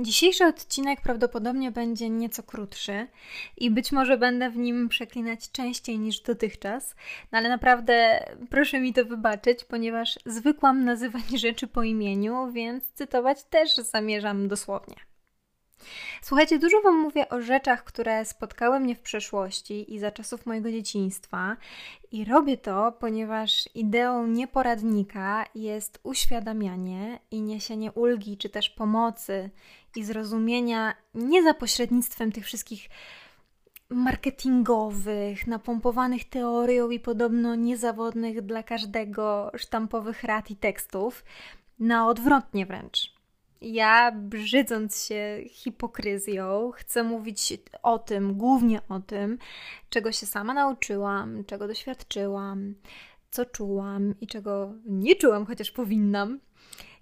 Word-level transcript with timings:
Dzisiejszy 0.00 0.44
odcinek 0.44 1.00
prawdopodobnie 1.00 1.70
będzie 1.70 2.10
nieco 2.10 2.42
krótszy 2.42 3.06
i 3.56 3.70
być 3.70 3.92
może 3.92 4.18
będę 4.18 4.50
w 4.50 4.56
nim 4.56 4.88
przeklinać 4.88 5.50
częściej 5.50 5.98
niż 5.98 6.20
dotychczas, 6.20 6.94
no 7.32 7.38
ale 7.38 7.48
naprawdę 7.48 8.24
proszę 8.50 8.80
mi 8.80 8.92
to 8.92 9.04
wybaczyć, 9.04 9.64
ponieważ 9.64 10.18
zwykłam 10.26 10.84
nazywać 10.84 11.28
rzeczy 11.40 11.66
po 11.66 11.82
imieniu, 11.82 12.52
więc 12.52 12.84
cytować 12.94 13.44
też 13.44 13.74
zamierzam 13.76 14.48
dosłownie. 14.48 14.96
Słuchajcie, 16.22 16.58
dużo 16.58 16.82
Wam 16.82 17.00
mówię 17.00 17.28
o 17.28 17.40
rzeczach, 17.40 17.84
które 17.84 18.24
spotkały 18.24 18.80
mnie 18.80 18.94
w 18.94 19.00
przeszłości 19.00 19.94
i 19.94 19.98
za 19.98 20.10
czasów 20.10 20.46
mojego 20.46 20.70
dzieciństwa, 20.70 21.56
i 22.12 22.24
robię 22.24 22.56
to, 22.56 22.92
ponieważ 22.92 23.68
ideą 23.74 24.26
nieporadnika 24.26 25.44
jest 25.54 26.00
uświadamianie 26.02 27.18
i 27.30 27.42
niesienie 27.42 27.92
ulgi, 27.92 28.36
czy 28.36 28.48
też 28.48 28.70
pomocy 28.70 29.50
i 29.96 30.04
zrozumienia 30.04 30.94
nie 31.14 31.42
za 31.42 31.54
pośrednictwem 31.54 32.32
tych 32.32 32.44
wszystkich 32.44 32.88
marketingowych, 33.90 35.46
napompowanych 35.46 36.28
teorią 36.28 36.90
i 36.90 37.00
podobno 37.00 37.54
niezawodnych 37.54 38.42
dla 38.42 38.62
każdego 38.62 39.50
sztampowych 39.56 40.24
rad 40.24 40.50
i 40.50 40.56
tekstów, 40.56 41.24
na 41.78 42.08
odwrotnie 42.08 42.66
wręcz. 42.66 43.18
Ja, 43.60 44.12
brzydząc 44.12 45.04
się 45.04 45.40
hipokryzją, 45.48 46.70
chcę 46.74 47.02
mówić 47.02 47.58
o 47.82 47.98
tym, 47.98 48.34
głównie 48.34 48.80
o 48.88 49.00
tym, 49.00 49.38
czego 49.90 50.12
się 50.12 50.26
sama 50.26 50.54
nauczyłam, 50.54 51.44
czego 51.44 51.68
doświadczyłam, 51.68 52.74
co 53.30 53.44
czułam 53.44 54.14
i 54.20 54.26
czego 54.26 54.72
nie 54.86 55.16
czułam, 55.16 55.46
chociaż 55.46 55.70
powinnam. 55.70 56.40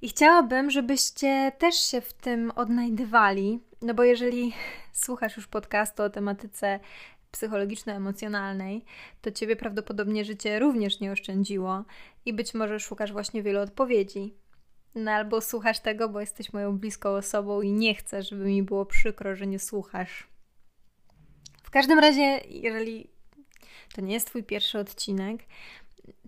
I 0.02 0.08
chciałabym, 0.08 0.70
żebyście 0.70 1.52
też 1.58 1.74
się 1.74 2.00
w 2.00 2.12
tym 2.12 2.50
odnajdywali, 2.50 3.60
no 3.82 3.94
bo 3.94 4.04
jeżeli 4.04 4.52
słuchasz 5.04 5.36
już 5.36 5.46
podcastu 5.46 6.02
o 6.02 6.10
tematyce 6.10 6.80
psychologiczno-emocjonalnej, 7.32 8.84
to 9.22 9.30
ciebie 9.30 9.56
prawdopodobnie 9.56 10.24
życie 10.24 10.58
również 10.58 11.00
nie 11.00 11.12
oszczędziło 11.12 11.84
i 12.24 12.32
być 12.32 12.54
może 12.54 12.80
szukasz 12.80 13.12
właśnie 13.12 13.42
wielu 13.42 13.60
odpowiedzi 13.60 14.34
no 14.96 15.10
albo 15.10 15.40
słuchasz 15.40 15.80
tego, 15.80 16.08
bo 16.08 16.20
jesteś 16.20 16.52
moją 16.52 16.78
bliską 16.78 17.10
osobą 17.10 17.62
i 17.62 17.72
nie 17.72 17.94
chcę, 17.94 18.22
żeby 18.22 18.44
mi 18.44 18.62
było 18.62 18.86
przykro, 18.86 19.36
że 19.36 19.46
nie 19.46 19.58
słuchasz. 19.58 20.26
W 21.62 21.70
każdym 21.70 21.98
razie, 21.98 22.40
jeżeli 22.48 23.10
to 23.94 24.00
nie 24.00 24.14
jest 24.14 24.26
Twój 24.26 24.44
pierwszy 24.44 24.78
odcinek, 24.78 25.42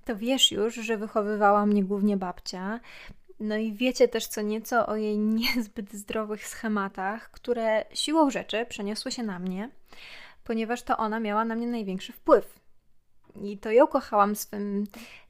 to 0.04 0.16
wiesz 0.16 0.52
już, 0.52 0.74
że 0.74 0.96
wychowywała 0.96 1.66
mnie 1.66 1.84
głównie 1.84 2.16
babcia. 2.16 2.80
No 3.40 3.56
i 3.56 3.72
wiecie 3.72 4.08
też 4.08 4.26
co 4.26 4.42
nieco 4.42 4.86
o 4.86 4.96
jej 4.96 5.18
niezbyt 5.18 5.92
zdrowych 5.92 6.46
schematach, 6.46 7.30
które 7.30 7.84
siłą 7.94 8.30
rzeczy 8.30 8.66
przeniosły 8.68 9.12
się 9.12 9.22
na 9.22 9.38
mnie, 9.38 9.70
ponieważ 10.44 10.82
to 10.82 10.96
ona 10.96 11.20
miała 11.20 11.44
na 11.44 11.54
mnie 11.54 11.66
największy 11.66 12.12
wpływ. 12.12 12.58
I 13.42 13.58
to 13.58 13.70
ją 13.70 13.86
kochałam 13.86 14.36
swym 14.36 14.84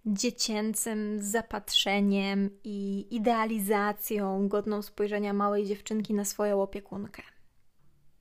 dziecięcym 0.06 1.22
zapatrzeniem 1.22 2.50
i 2.64 3.06
idealizacją 3.10 4.48
godną 4.48 4.82
spojrzenia 4.82 5.32
małej 5.32 5.64
dziewczynki 5.66 6.14
na 6.14 6.24
swoją 6.24 6.62
opiekunkę. 6.62 7.22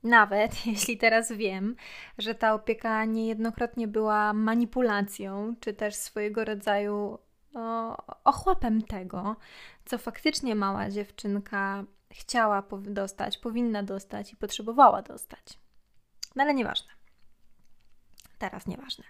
Nawet 0.03 0.51
jeśli 0.65 0.97
teraz 0.97 1.31
wiem, 1.31 1.75
że 2.17 2.35
ta 2.35 2.53
opieka 2.53 3.05
niejednokrotnie 3.05 3.87
była 3.87 4.33
manipulacją, 4.33 5.55
czy 5.59 5.73
też 5.73 5.95
swojego 5.95 6.45
rodzaju 6.45 7.17
ochłapem 8.23 8.81
tego, 8.81 9.35
co 9.85 9.97
faktycznie 9.97 10.55
mała 10.55 10.89
dziewczynka 10.89 11.83
chciała 12.11 12.63
dostać, 12.81 13.37
powinna 13.37 13.83
dostać 13.83 14.33
i 14.33 14.35
potrzebowała 14.35 15.01
dostać. 15.01 15.59
No 16.35 16.43
ale 16.43 16.53
nieważne. 16.53 16.89
Teraz 18.37 18.67
nieważne. 18.67 19.03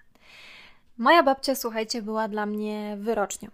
Moja 0.97 1.23
babcia, 1.23 1.55
słuchajcie, 1.55 2.01
była 2.01 2.27
dla 2.27 2.45
mnie 2.45 2.97
wyrocznią. 2.99 3.49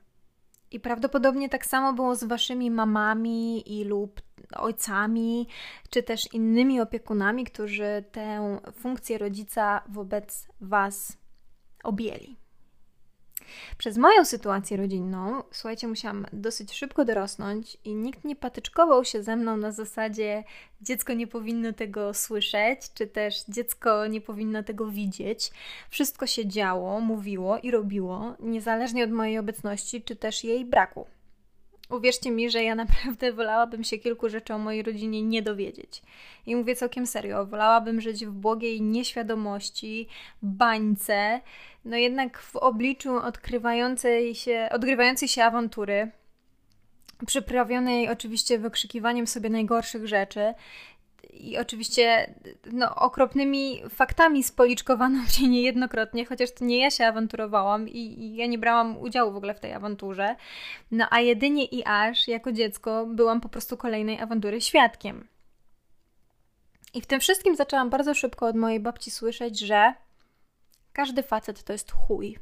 I 0.72 0.80
prawdopodobnie 0.80 1.50
tak 1.50 1.66
samo 1.66 1.94
było 1.94 2.16
z 2.16 2.24
waszymi 2.24 2.72
mamami 2.72 3.80
i 3.80 3.84
lub 3.84 4.22
ojcami, 4.56 5.48
czy 5.90 6.04
też 6.04 6.34
innymi 6.34 6.82
opiekunami, 6.82 7.44
którzy 7.44 8.04
tę 8.12 8.60
funkcję 8.74 9.18
rodzica 9.18 9.82
wobec 9.90 10.48
was 10.62 11.18
objęli. 11.84 12.43
Przez 13.78 13.98
moją 13.98 14.26
sytuację 14.26 14.78
rodzinną, 14.78 15.44
słuchajcie, 15.52 15.88
musiałam 15.88 16.26
dosyć 16.34 16.74
szybko 16.74 17.06
dorosnąć 17.06 17.78
i 17.86 17.96
nikt 17.96 18.24
nie 18.24 18.36
patyczkował 18.36 19.06
się 19.06 19.24
ze 19.24 19.36
mną 19.36 19.58
na 19.58 19.72
zasadzie 19.72 20.44
dziecko 20.82 21.14
nie 21.14 21.28
powinno 21.28 21.74
tego 21.74 22.14
słyszeć, 22.14 22.80
czy 22.94 23.08
też 23.08 23.44
dziecko 23.50 24.08
nie 24.08 24.22
powinno 24.22 24.64
tego 24.64 24.88
widzieć. 24.88 25.52
Wszystko 25.90 26.28
się 26.28 26.48
działo, 26.48 27.00
mówiło 27.00 27.58
i 27.58 27.72
robiło, 27.72 28.36
niezależnie 28.40 29.04
od 29.04 29.12
mojej 29.12 29.38
obecności, 29.38 30.02
czy 30.02 30.16
też 30.16 30.44
jej 30.44 30.66
braku. 30.66 31.06
Uwierzcie 31.90 32.32
mi, 32.32 32.50
że 32.50 32.64
ja 32.64 32.76
naprawdę 32.76 33.34
wolałabym 33.34 33.84
się 33.84 33.98
kilku 33.98 34.30
rzeczy 34.30 34.54
o 34.54 34.58
mojej 34.58 34.84
rodzinie 34.84 35.22
nie 35.22 35.42
dowiedzieć. 35.42 36.02
I 36.46 36.56
mówię 36.56 36.76
całkiem 36.76 37.08
serio, 37.08 37.46
wolałabym 37.46 38.02
żyć 38.02 38.26
w 38.26 38.32
błogiej 38.32 38.82
nieświadomości, 38.82 40.08
bańce, 40.42 41.42
no 41.86 41.98
jednak 41.98 42.40
w 42.40 42.56
obliczu 42.56 43.16
odkrywającej 43.16 44.36
się, 44.36 44.70
odgrywającej 44.72 45.28
się 45.28 45.44
awantury, 45.44 46.12
przyprawionej 47.26 48.10
oczywiście 48.10 48.60
wykrzykiwaniem 48.60 49.28
sobie 49.28 49.50
najgorszych 49.50 50.08
rzeczy, 50.08 50.54
i 51.34 51.58
oczywiście 51.58 52.34
no, 52.72 52.96
okropnymi 52.96 53.82
faktami 53.90 54.44
spoliczkowano 54.44 55.20
mnie 55.40 55.50
niejednokrotnie, 55.50 56.26
chociaż 56.26 56.52
to 56.52 56.66
nie 56.66 56.82
ja 56.82 56.92
się 56.92 57.06
awanturowałam 57.06 57.90
i, 57.90 57.98
i, 57.98 58.36
ja 58.36 58.48
nie 58.48 58.58
brałam 58.58 58.98
udziału 58.98 59.32
w 59.32 59.36
ogóle 59.36 59.54
w 59.54 59.60
tej 59.60 59.74
awanturze. 59.74 60.36
No 60.92 61.08
a 61.10 61.20
jedynie 61.20 61.66
i 61.66 61.84
aż 61.86 62.28
jako 62.28 62.52
dziecko 62.52 63.06
byłam 63.06 63.42
po 63.42 63.50
prostu 63.50 63.78
kolejnej 63.78 64.20
awantury 64.20 64.62
świadkiem. 64.62 65.28
I 66.94 67.02
w 67.02 67.06
tym 67.06 67.20
wszystkim 67.20 67.56
zaczęłam 67.56 67.90
bardzo 67.90 68.14
szybko 68.14 68.48
od 68.48 68.56
mojej 68.56 68.80
babci 68.80 69.12
słyszeć, 69.12 69.60
że 69.60 69.94
każdy 70.94 71.24
facet 71.24 71.64
to 71.64 71.74
jest 71.74 71.92
chuj. 71.92 72.40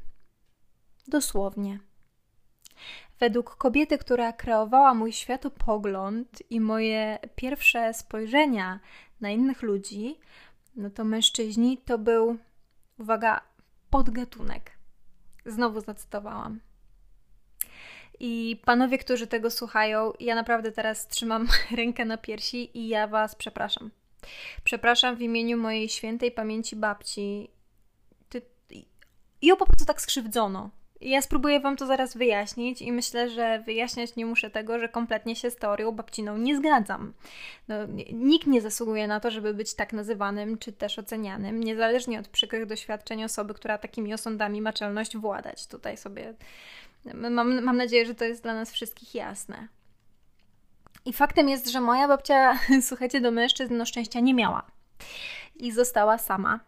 Dosłownie. 1.08 1.80
Według 3.20 3.56
kobiety, 3.56 3.98
która 3.98 4.34
kreowała 4.34 4.94
mój 4.94 5.14
światopogląd 5.14 6.44
i 6.50 6.60
moje 6.60 7.20
pierwsze 7.36 7.94
spojrzenia 7.94 8.80
na 9.22 9.30
innych 9.30 9.62
ludzi, 9.62 10.20
no 10.76 10.90
to 10.90 11.04
mężczyźni 11.04 11.78
to 11.78 11.98
był, 11.98 12.38
uwaga, 13.00 13.42
podgatunek. 13.90 14.72
Znowu 15.46 15.82
zacytowałam. 15.82 16.60
I 18.20 18.62
panowie, 18.66 18.98
którzy 18.98 19.28
tego 19.28 19.52
słuchają, 19.52 20.14
ja 20.20 20.36
naprawdę 20.36 20.72
teraz 20.72 21.08
trzymam 21.08 21.48
rękę 21.78 22.06
na 22.06 22.18
piersi 22.18 22.78
i 22.78 22.88
ja 22.88 23.08
Was 23.08 23.36
przepraszam. 23.36 23.92
Przepraszam 24.64 25.16
w 25.16 25.22
imieniu 25.22 25.58
mojej 25.58 25.90
świętej 25.90 26.32
pamięci 26.32 26.76
babci. 26.76 27.52
Ty... 28.30 28.42
Ją 29.42 29.58
po 29.58 29.66
prostu 29.66 29.86
tak 29.86 30.02
skrzywdzono. 30.02 30.70
Ja 31.02 31.22
spróbuję 31.22 31.60
Wam 31.60 31.78
to 31.78 31.86
zaraz 31.86 32.18
wyjaśnić 32.18 32.82
i 32.82 32.92
myślę, 32.92 33.30
że 33.30 33.64
wyjaśniać 33.66 34.16
nie 34.16 34.26
muszę 34.26 34.50
tego, 34.50 34.80
że 34.80 34.90
kompletnie 34.90 35.36
się 35.36 35.52
z 35.52 35.56
teorią 35.56 35.92
babciną 35.92 36.38
nie 36.38 36.58
zgadzam. 36.58 37.14
No, 37.68 37.76
nikt 38.14 38.48
nie 38.48 38.62
zasługuje 38.62 39.08
na 39.08 39.20
to, 39.20 39.32
żeby 39.32 39.54
być 39.54 39.74
tak 39.74 39.94
nazywanym 39.94 40.58
czy 40.58 40.72
też 40.72 41.00
ocenianym, 41.00 41.64
niezależnie 41.64 42.20
od 42.20 42.28
przykrych 42.28 42.66
doświadczeń 42.66 43.24
osoby, 43.24 43.54
która 43.54 43.78
takimi 43.78 44.14
osądami 44.14 44.62
ma 44.62 44.74
czelność 44.74 45.18
władać. 45.18 45.68
Tutaj 45.68 45.98
sobie 45.98 46.34
mam, 47.14 47.64
mam 47.64 47.78
nadzieję, 47.78 48.06
że 48.06 48.16
to 48.16 48.26
jest 48.26 48.44
dla 48.44 48.54
nas 48.54 48.72
wszystkich 48.72 49.16
jasne. 49.16 49.68
I 51.06 51.14
faktem 51.14 51.50
jest, 51.50 51.70
że 51.70 51.82
moja 51.82 52.08
babcia, 52.08 52.60
słuchajcie, 52.88 53.22
do 53.22 53.32
mężczyzn 53.32 53.78
no 53.78 53.86
szczęścia 53.86 54.20
nie 54.20 54.34
miała. 54.34 54.72
I 55.56 55.72
została 55.72 56.18
sama 56.18 56.60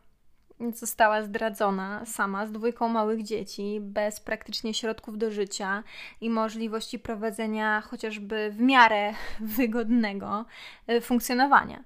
została 0.72 1.24
zdradzona 1.24 2.06
sama 2.06 2.48
z 2.48 2.52
dwójką 2.52 2.88
małych 2.88 3.24
dzieci, 3.24 3.80
bez 3.82 4.20
praktycznie 4.20 4.74
środków 4.74 5.18
do 5.18 5.32
życia 5.32 5.84
i 6.22 6.30
możliwości 6.30 7.00
prowadzenia 7.00 7.82
chociażby 7.82 8.52
w 8.52 8.60
miarę 8.60 9.14
wygodnego 9.58 10.46
e, 10.88 11.02
funkcjonowania. 11.02 11.84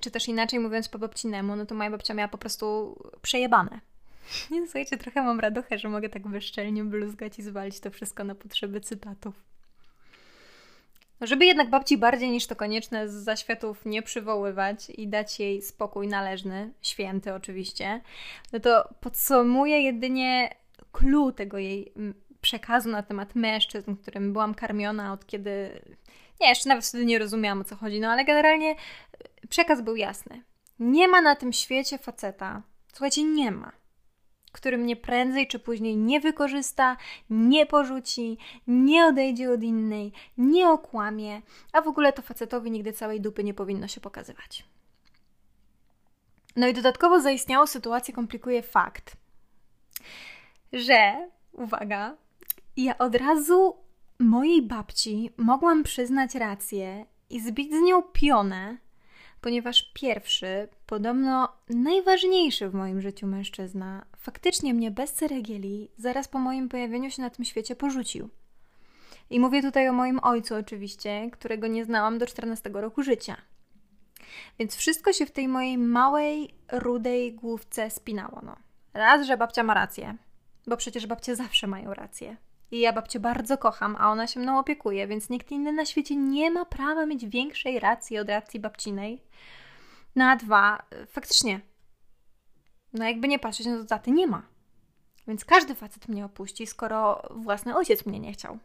Czy 0.00 0.10
też 0.10 0.28
inaczej 0.28 0.60
mówiąc 0.60 0.88
po 0.88 0.98
babcinemu, 0.98 1.56
no 1.56 1.66
to 1.66 1.74
moja 1.74 1.90
babcia 1.90 2.14
miała 2.14 2.28
po 2.28 2.38
prostu 2.38 2.96
przejebane. 3.22 3.80
Nie, 4.50 4.66
słuchajcie, 4.66 4.98
trochę 4.98 5.22
mam 5.22 5.40
radochę, 5.40 5.78
że 5.78 5.88
mogę 5.88 6.08
tak 6.08 6.28
bezczelnie 6.28 6.84
bluzgać 6.84 7.38
i 7.38 7.42
zwalić 7.42 7.80
to 7.80 7.90
wszystko 7.90 8.24
na 8.24 8.34
potrzeby 8.34 8.80
cytatów. 8.80 9.47
Żeby 11.20 11.46
jednak 11.46 11.70
babci 11.70 11.98
bardziej 11.98 12.30
niż 12.30 12.46
to 12.46 12.56
konieczne 12.56 13.08
z 13.08 13.12
zaświatów 13.12 13.86
nie 13.86 14.02
przywoływać 14.02 14.90
i 14.90 15.08
dać 15.08 15.40
jej 15.40 15.62
spokój 15.62 16.08
należny, 16.08 16.72
święty 16.82 17.34
oczywiście, 17.34 18.00
no 18.52 18.60
to 18.60 18.88
podsumuję 19.00 19.82
jedynie 19.82 20.54
clue 20.92 21.32
tego 21.32 21.58
jej 21.58 21.92
przekazu 22.40 22.88
na 22.88 23.02
temat 23.02 23.34
mężczyzn, 23.34 23.96
którym 23.96 24.32
byłam 24.32 24.54
karmiona 24.54 25.12
od 25.12 25.26
kiedy 25.26 25.82
Nie, 26.40 26.48
jeszcze 26.48 26.68
nawet 26.68 26.86
wtedy 26.86 27.04
nie 27.04 27.18
rozumiałam 27.18 27.60
o 27.60 27.64
co 27.64 27.76
chodzi, 27.76 28.00
no 28.00 28.08
ale 28.08 28.24
generalnie 28.24 28.74
przekaz 29.48 29.82
był 29.82 29.96
jasny. 29.96 30.44
Nie 30.78 31.08
ma 31.08 31.20
na 31.20 31.36
tym 31.36 31.52
świecie 31.52 31.98
faceta, 31.98 32.62
słuchajcie, 32.92 33.24
nie 33.24 33.50
ma, 33.50 33.72
który 34.58 34.78
mnie 34.78 34.96
prędzej 34.96 35.46
czy 35.46 35.58
później 35.58 35.96
nie 35.96 36.20
wykorzysta, 36.20 36.96
nie 37.30 37.66
porzuci, 37.66 38.38
nie 38.66 39.06
odejdzie 39.06 39.50
od 39.50 39.62
innej, 39.62 40.12
nie 40.38 40.68
okłamie, 40.68 41.42
a 41.72 41.82
w 41.82 41.88
ogóle 41.88 42.12
to 42.12 42.22
facetowi 42.22 42.70
nigdy 42.70 42.92
całej 42.92 43.20
dupy 43.20 43.44
nie 43.44 43.54
powinno 43.54 43.88
się 43.88 44.00
pokazywać. 44.00 44.64
No 46.56 46.68
i 46.68 46.74
dodatkowo 46.74 47.20
zaistniałą 47.20 47.66
sytuację 47.66 48.14
komplikuje 48.14 48.62
fakt, 48.62 49.16
że, 50.72 51.28
uwaga, 51.52 52.16
ja 52.76 52.98
od 52.98 53.14
razu 53.14 53.76
mojej 54.18 54.62
babci 54.62 55.30
mogłam 55.36 55.82
przyznać 55.82 56.34
rację 56.34 57.06
i 57.30 57.40
zbić 57.40 57.72
z 57.72 57.80
nią 57.80 58.02
pionę, 58.02 58.78
ponieważ 59.40 59.90
pierwszy, 59.94 60.68
podobno 60.86 61.48
najważniejszy 61.68 62.68
w 62.68 62.74
moim 62.74 63.00
życiu 63.00 63.26
mężczyzna, 63.26 64.04
faktycznie 64.16 64.74
mnie 64.74 64.90
bez 64.90 65.12
ceregieli 65.12 65.90
zaraz 65.96 66.28
po 66.28 66.38
moim 66.38 66.68
pojawieniu 66.68 67.10
się 67.10 67.22
na 67.22 67.30
tym 67.30 67.44
świecie 67.44 67.76
porzucił. 67.76 68.28
I 69.30 69.40
mówię 69.40 69.62
tutaj 69.62 69.88
o 69.88 69.92
moim 69.92 70.20
ojcu 70.22 70.54
oczywiście, 70.54 71.30
którego 71.32 71.66
nie 71.66 71.84
znałam 71.84 72.18
do 72.18 72.26
14 72.26 72.70
roku 72.72 73.02
życia. 73.02 73.36
Więc 74.58 74.76
wszystko 74.76 75.12
się 75.12 75.26
w 75.26 75.30
tej 75.30 75.48
mojej 75.48 75.78
małej, 75.78 76.54
rudej 76.72 77.32
główce 77.32 77.90
spinało. 77.90 78.40
No. 78.42 78.56
Raz, 78.94 79.26
że 79.26 79.36
babcia 79.36 79.62
ma 79.62 79.74
rację, 79.74 80.16
bo 80.66 80.76
przecież 80.76 81.06
babcie 81.06 81.36
zawsze 81.36 81.66
mają 81.66 81.94
rację. 81.94 82.36
I 82.70 82.80
ja 82.80 82.92
babcię 82.92 83.20
bardzo 83.20 83.58
kocham, 83.58 83.96
a 83.98 84.10
ona 84.10 84.26
się 84.26 84.40
mną 84.40 84.58
opiekuje, 84.58 85.06
więc 85.06 85.28
nikt 85.28 85.50
inny 85.50 85.72
na 85.72 85.86
świecie 85.86 86.16
nie 86.16 86.50
ma 86.50 86.64
prawa 86.64 87.06
mieć 87.06 87.26
większej 87.26 87.80
racji 87.80 88.18
od 88.18 88.28
racji 88.28 88.60
babcinej. 88.60 89.22
No 90.16 90.24
a 90.24 90.36
dwa, 90.36 90.82
faktycznie, 91.08 91.60
no 92.92 93.04
jakby 93.04 93.28
nie 93.28 93.38
patrzeć, 93.38 93.66
no 93.66 93.78
to 93.78 93.84
taty 93.84 94.10
nie 94.10 94.26
ma. 94.26 94.42
Więc 95.28 95.44
każdy 95.44 95.74
facet 95.74 96.08
mnie 96.08 96.24
opuści, 96.24 96.66
skoro 96.66 97.22
własny 97.30 97.76
ojciec 97.76 98.06
mnie 98.06 98.20
nie 98.20 98.32
chciał. 98.32 98.58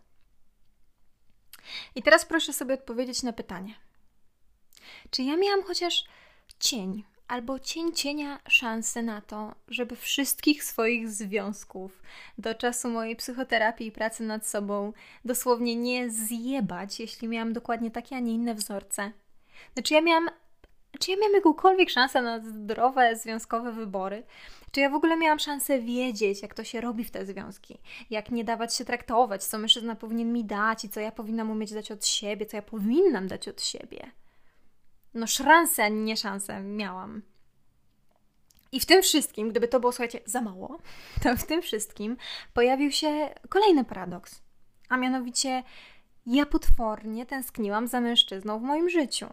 I 1.95 2.03
teraz 2.03 2.25
proszę 2.25 2.53
sobie 2.53 2.73
odpowiedzieć 2.73 3.23
na 3.23 3.33
pytanie. 3.33 3.73
Czy 5.09 5.23
ja 5.23 5.37
miałam 5.37 5.63
chociaż 5.63 6.05
cień 6.59 7.03
albo 7.33 7.59
cień 7.59 7.93
cienia 7.93 8.39
szansy 8.47 9.03
na 9.03 9.21
to, 9.21 9.55
żeby 9.67 9.95
wszystkich 9.95 10.63
swoich 10.63 11.09
związków 11.09 12.01
do 12.37 12.55
czasu 12.55 12.89
mojej 12.89 13.15
psychoterapii 13.15 13.87
i 13.87 13.91
pracy 13.91 14.23
nad 14.23 14.47
sobą 14.47 14.93
dosłownie 15.25 15.75
nie 15.75 16.09
zjebać, 16.09 16.99
jeśli 16.99 17.27
miałam 17.27 17.53
dokładnie 17.53 17.91
takie, 17.91 18.15
a 18.15 18.19
nie 18.19 18.33
inne 18.33 18.55
wzorce? 18.55 19.11
Znaczy 19.73 19.93
ja 19.93 20.01
miałam 20.01 20.29
czy 20.99 21.11
ja 21.11 21.17
miałam 21.17 21.33
jakąkolwiek 21.33 21.89
szansę 21.89 22.21
na 22.21 22.39
zdrowe 22.39 23.15
związkowe 23.15 23.71
wybory? 23.71 24.23
Czy 24.71 24.79
ja 24.79 24.89
w 24.89 24.95
ogóle 24.95 25.17
miałam 25.17 25.39
szansę 25.39 25.79
wiedzieć, 25.79 26.41
jak 26.41 26.53
to 26.53 26.63
się 26.63 26.81
robi 26.81 27.03
w 27.03 27.11
te 27.11 27.25
związki? 27.25 27.77
Jak 28.09 28.31
nie 28.31 28.43
dawać 28.43 28.75
się 28.75 28.85
traktować, 28.85 29.43
co 29.43 29.57
mężczyzna 29.57 29.95
powinien 29.95 30.33
mi 30.33 30.45
dać 30.45 30.85
i 30.85 30.89
co 30.89 30.99
ja 30.99 31.11
powinnam 31.11 31.51
umieć 31.51 31.73
dać 31.73 31.91
od 31.91 32.05
siebie, 32.05 32.45
co 32.45 32.57
ja 32.57 32.63
powinnam 32.63 33.27
dać 33.27 33.47
od 33.47 33.61
siebie? 33.61 34.11
No 35.13 35.27
szansę, 35.27 35.83
a 35.83 35.89
nie 35.89 36.17
szansę 36.17 36.61
miałam. 36.61 37.21
I 38.71 38.79
w 38.79 38.85
tym 38.85 39.01
wszystkim, 39.01 39.49
gdyby 39.49 39.67
to 39.67 39.79
było, 39.79 39.91
słuchajcie, 39.91 40.19
za 40.25 40.41
mało, 40.41 40.79
to 41.23 41.35
w 41.35 41.45
tym 41.45 41.61
wszystkim 41.61 42.17
pojawił 42.53 42.91
się 42.91 43.29
kolejny 43.49 43.85
paradoks. 43.85 44.41
A 44.89 44.97
mianowicie, 44.97 45.63
ja 46.25 46.45
potwornie 46.45 47.25
tęskniłam 47.25 47.87
za 47.87 48.01
mężczyzną 48.01 48.59
w 48.59 48.63
moim 48.63 48.89
życiu. 48.89 49.27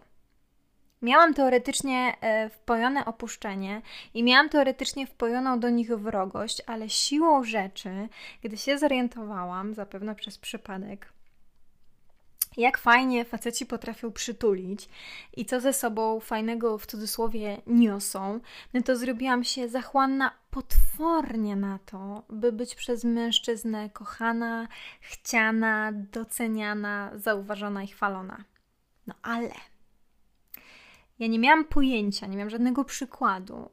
Miałam 1.01 1.33
teoretycznie 1.33 2.15
e, 2.21 2.49
wpojone 2.49 3.05
opuszczenie 3.05 3.81
i 4.13 4.23
miałam 4.23 4.49
teoretycznie 4.49 5.07
wpojoną 5.07 5.59
do 5.59 5.69
nich 5.69 5.95
wrogość, 5.97 6.61
ale 6.65 6.89
siłą 6.89 7.43
rzeczy, 7.43 8.09
gdy 8.43 8.57
się 8.57 8.77
zorientowałam, 8.77 9.73
zapewne 9.73 10.15
przez 10.15 10.37
przypadek, 10.37 11.13
jak 12.57 12.77
fajnie 12.77 13.25
faceci 13.25 13.65
potrafią 13.65 14.11
przytulić 14.11 14.89
i 15.37 15.45
co 15.45 15.59
ze 15.59 15.73
sobą 15.73 16.19
fajnego 16.19 16.77
w 16.77 16.85
cudzysłowie 16.85 17.61
niosą, 17.67 18.39
no 18.73 18.81
to 18.81 18.95
zrobiłam 18.95 19.43
się 19.43 19.69
zachłanna 19.69 20.31
potwornie 20.49 21.55
na 21.55 21.79
to, 21.85 22.23
by 22.29 22.51
być 22.51 22.75
przez 22.75 23.03
mężczyznę 23.03 23.89
kochana, 23.89 24.67
chciana, 25.01 25.91
doceniana, 25.91 27.11
zauważona 27.15 27.83
i 27.83 27.87
chwalona. 27.87 28.43
No 29.07 29.13
ale 29.21 29.51
ja 31.19 31.27
nie 31.27 31.39
miałam 31.39 31.65
pojęcia, 31.65 32.27
nie 32.27 32.37
miałam 32.37 32.49
żadnego 32.49 32.85
przykładu, 32.85 33.69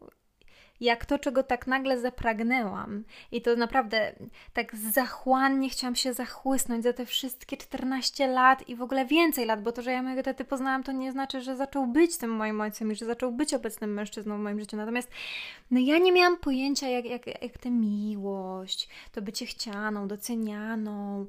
jak 0.80 1.06
to, 1.06 1.18
czego 1.18 1.42
tak 1.42 1.66
nagle 1.66 2.00
zapragnęłam. 2.00 3.04
I 3.32 3.42
to 3.42 3.56
naprawdę 3.56 4.12
tak 4.52 4.76
zachłannie 4.76 5.70
chciałam 5.70 5.96
się 5.96 6.12
zachłysnąć 6.12 6.84
za 6.84 6.92
te 6.92 7.06
wszystkie 7.06 7.56
14 7.56 8.26
lat 8.26 8.68
i 8.68 8.76
w 8.76 8.82
ogóle 8.82 9.06
więcej 9.06 9.46
lat, 9.46 9.62
bo 9.62 9.72
to, 9.72 9.82
że 9.82 9.92
ja 9.92 10.02
mojego 10.02 10.22
taty 10.22 10.44
poznałam, 10.44 10.82
to 10.82 10.92
nie 10.92 11.12
znaczy, 11.12 11.40
że 11.40 11.56
zaczął 11.56 11.86
być 11.86 12.16
tym 12.16 12.30
moim 12.30 12.60
ojcem 12.60 12.92
i 12.92 12.94
że 12.94 13.06
zaczął 13.06 13.32
być 13.32 13.54
obecnym 13.54 13.94
mężczyzną 13.94 14.38
w 14.38 14.40
moim 14.40 14.60
życiu. 14.60 14.76
Natomiast 14.76 15.10
no 15.70 15.80
ja 15.80 15.98
nie 15.98 16.12
miałam 16.12 16.36
pojęcia, 16.36 16.88
jak, 16.88 17.04
jak, 17.04 17.42
jak 17.42 17.58
tę 17.58 17.70
miłość, 17.70 18.88
to 19.12 19.22
bycie 19.22 19.46
chcianą, 19.46 20.08
docenianą, 20.08 21.26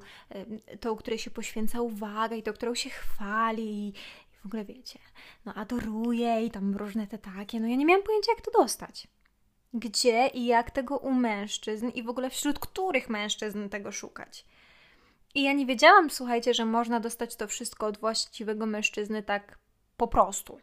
tą, 0.80 0.96
której 0.96 1.18
się 1.18 1.30
poświęca 1.30 1.80
uwaga 1.80 2.36
i 2.36 2.42
to, 2.42 2.52
którą 2.52 2.74
się 2.74 2.90
chwali 2.90 3.92
w 4.42 4.46
ogóle 4.46 4.64
wiecie, 4.64 4.98
no 5.44 5.54
adoruje 5.54 6.44
i 6.44 6.50
tam 6.50 6.76
różne 6.76 7.06
te 7.06 7.18
takie, 7.18 7.60
no 7.60 7.68
ja 7.68 7.76
nie 7.76 7.86
miałam 7.86 8.02
pojęcia, 8.02 8.32
jak 8.32 8.40
to 8.40 8.50
dostać 8.50 9.08
gdzie 9.74 10.26
i 10.26 10.46
jak 10.46 10.70
tego 10.70 10.98
u 10.98 11.10
mężczyzn 11.10 11.88
i 11.88 12.02
w 12.02 12.08
ogóle 12.08 12.30
wśród 12.30 12.58
których 12.58 13.08
mężczyzn 13.08 13.68
tego 13.68 13.92
szukać. 13.92 14.44
I 15.34 15.42
ja 15.42 15.52
nie 15.52 15.66
wiedziałam, 15.66 16.10
słuchajcie, 16.10 16.54
że 16.54 16.64
można 16.64 17.00
dostać 17.00 17.36
to 17.36 17.46
wszystko 17.46 17.86
od 17.86 17.98
właściwego 17.98 18.66
mężczyzny 18.66 19.22
tak 19.22 19.58
po 19.96 20.08
prostu. 20.08 20.60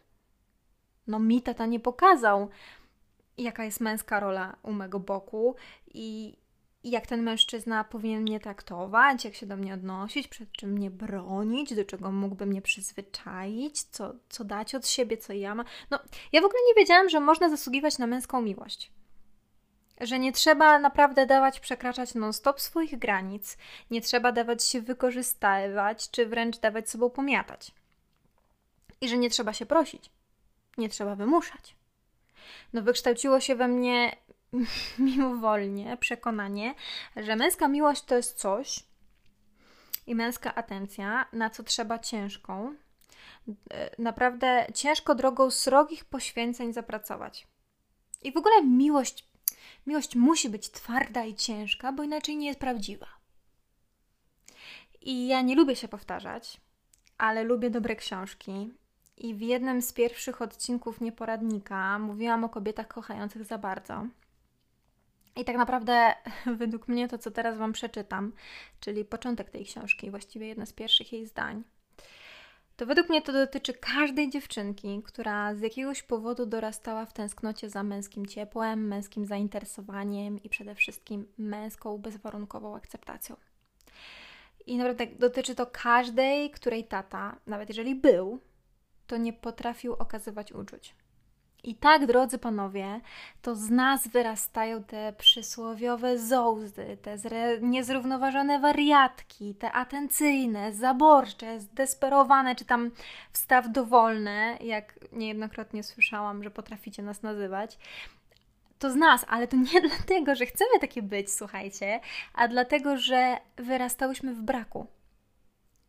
No 1.06 1.18
mi 1.18 1.42
tata 1.42 1.66
nie 1.66 1.80
pokazał, 1.80 2.48
jaka 3.38 3.64
jest 3.64 3.80
męska 3.80 4.20
rola 4.20 4.56
u 4.62 4.72
mego 4.72 5.00
boku 5.00 5.56
i 5.94 6.36
jak 6.84 7.06
ten 7.06 7.22
mężczyzna 7.22 7.84
powinien 7.84 8.22
mnie 8.22 8.40
traktować, 8.40 9.24
jak 9.24 9.34
się 9.34 9.46
do 9.46 9.56
mnie 9.56 9.74
odnosić, 9.74 10.28
przed 10.28 10.52
czym 10.52 10.70
mnie 10.70 10.90
bronić, 10.90 11.74
do 11.74 11.84
czego 11.84 12.12
mógłby 12.12 12.46
mnie 12.46 12.62
przyzwyczaić, 12.62 13.82
co, 13.82 14.14
co 14.28 14.44
dać 14.44 14.74
od 14.74 14.86
siebie, 14.86 15.16
co 15.16 15.32
ja 15.32 15.54
mam. 15.54 15.66
No, 15.90 15.98
ja 16.32 16.40
w 16.40 16.44
ogóle 16.44 16.60
nie 16.68 16.74
wiedziałam, 16.74 17.08
że 17.08 17.20
można 17.20 17.48
zasługiwać 17.48 17.98
na 17.98 18.06
męską 18.06 18.42
miłość 18.42 18.97
że 20.00 20.18
nie 20.18 20.32
trzeba 20.32 20.78
naprawdę 20.78 21.26
dawać 21.26 21.60
przekraczać 21.60 22.14
non-stop 22.14 22.60
swoich 22.60 22.98
granic, 22.98 23.56
nie 23.90 24.00
trzeba 24.00 24.32
dawać 24.32 24.64
się 24.64 24.80
wykorzystywać, 24.80 26.10
czy 26.10 26.26
wręcz 26.26 26.58
dawać 26.58 26.90
sobą 26.90 27.10
pomiatać. 27.10 27.72
I 29.00 29.08
że 29.08 29.18
nie 29.18 29.30
trzeba 29.30 29.52
się 29.52 29.66
prosić, 29.66 30.10
nie 30.78 30.88
trzeba 30.88 31.14
wymuszać. 31.14 31.76
No, 32.72 32.82
wykształciło 32.82 33.40
się 33.40 33.54
we 33.54 33.68
mnie 33.68 34.16
mimowolnie 34.98 35.96
przekonanie, 35.96 36.74
że 37.16 37.36
męska 37.36 37.68
miłość 37.68 38.02
to 38.02 38.16
jest 38.16 38.38
coś 38.38 38.84
i 40.06 40.14
męska 40.14 40.54
atencja, 40.54 41.26
na 41.32 41.50
co 41.50 41.62
trzeba 41.62 41.98
ciężką, 41.98 42.74
e, 43.70 43.90
naprawdę 43.98 44.66
ciężko 44.74 45.14
drogą 45.14 45.50
srogich 45.50 46.04
poświęceń 46.04 46.72
zapracować. 46.72 47.46
I 48.22 48.32
w 48.32 48.36
ogóle 48.36 48.62
miłość 48.62 49.27
Miłość 49.86 50.16
musi 50.16 50.50
być 50.50 50.70
twarda 50.70 51.24
i 51.24 51.34
ciężka, 51.34 51.92
bo 51.92 52.02
inaczej 52.02 52.36
nie 52.36 52.46
jest 52.46 52.60
prawdziwa. 52.60 53.06
I 55.00 55.28
ja 55.28 55.40
nie 55.40 55.54
lubię 55.54 55.76
się 55.76 55.88
powtarzać, 55.88 56.60
ale 57.18 57.44
lubię 57.44 57.70
dobre 57.70 57.96
książki. 57.96 58.72
I 59.16 59.34
w 59.34 59.40
jednym 59.40 59.82
z 59.82 59.92
pierwszych 59.92 60.42
odcinków 60.42 61.00
Nieporadnika 61.00 61.98
mówiłam 61.98 62.44
o 62.44 62.48
kobietach 62.48 62.88
kochających 62.88 63.44
za 63.44 63.58
bardzo. 63.58 64.06
I 65.36 65.44
tak 65.44 65.56
naprawdę, 65.56 66.14
według 66.60 66.88
mnie, 66.88 67.08
to 67.08 67.18
co 67.18 67.30
teraz 67.30 67.58
Wam 67.58 67.72
przeczytam, 67.72 68.32
czyli 68.80 69.04
początek 69.04 69.50
tej 69.50 69.64
książki, 69.64 70.10
właściwie 70.10 70.46
jedno 70.46 70.66
z 70.66 70.72
pierwszych 70.72 71.12
jej 71.12 71.26
zdań, 71.26 71.64
to 72.78 72.86
według 72.86 73.08
mnie 73.08 73.22
to 73.22 73.32
dotyczy 73.32 73.74
każdej 73.74 74.30
dziewczynki, 74.30 75.02
która 75.04 75.54
z 75.54 75.60
jakiegoś 75.60 76.02
powodu 76.02 76.46
dorastała 76.46 77.06
w 77.06 77.12
tęsknocie 77.12 77.70
za 77.70 77.82
męskim 77.82 78.26
ciepłem, 78.26 78.86
męskim 78.86 79.26
zainteresowaniem 79.26 80.42
i 80.42 80.48
przede 80.48 80.74
wszystkim 80.74 81.26
męską 81.38 81.98
bezwarunkową 81.98 82.76
akceptacją. 82.76 83.36
I 84.66 84.76
naprawdę 84.76 85.06
dotyczy 85.06 85.54
to 85.54 85.66
każdej, 85.66 86.50
której 86.50 86.84
tata, 86.84 87.36
nawet 87.46 87.68
jeżeli 87.68 87.94
był, 87.94 88.40
to 89.06 89.16
nie 89.16 89.32
potrafił 89.32 89.92
okazywać 89.92 90.52
uczuć. 90.52 90.94
I 91.64 91.74
tak, 91.74 92.06
drodzy 92.06 92.38
panowie, 92.38 93.00
to 93.42 93.54
z 93.54 93.70
nas 93.70 94.08
wyrastają 94.08 94.84
te 94.84 95.12
przysłowiowe 95.12 96.18
zołzy, 96.18 96.98
te 97.02 97.16
niezrównoważone 97.60 98.60
wariatki, 98.60 99.54
te 99.54 99.72
atencyjne, 99.72 100.72
zaborcze, 100.72 101.60
zdesperowane, 101.60 102.54
czy 102.54 102.64
tam 102.64 102.90
wstaw 103.32 103.72
dowolne, 103.72 104.58
jak 104.60 104.98
niejednokrotnie 105.12 105.82
słyszałam, 105.82 106.42
że 106.42 106.50
potraficie 106.50 107.02
nas 107.02 107.22
nazywać. 107.22 107.78
To 108.78 108.90
z 108.90 108.96
nas, 108.96 109.24
ale 109.28 109.48
to 109.48 109.56
nie 109.56 109.80
dlatego, 109.88 110.34
że 110.34 110.46
chcemy 110.46 110.80
takie 110.80 111.02
być, 111.02 111.32
słuchajcie, 111.32 112.00
a 112.34 112.48
dlatego, 112.48 112.96
że 112.96 113.36
wyrastałyśmy 113.56 114.34
w 114.34 114.42
braku 114.42 114.86